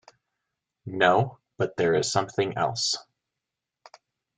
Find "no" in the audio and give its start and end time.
0.87-1.37